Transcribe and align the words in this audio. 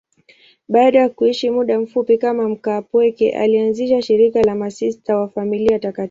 Baada 0.67 0.99
ya 0.99 1.09
kuishi 1.09 1.49
muda 1.49 1.79
mfupi 1.79 2.17
kama 2.17 2.49
mkaapweke, 2.49 3.31
alianzisha 3.35 4.01
shirika 4.01 4.41
la 4.43 4.55
Masista 4.55 5.17
wa 5.17 5.29
Familia 5.29 5.79
Takatifu. 5.79 5.97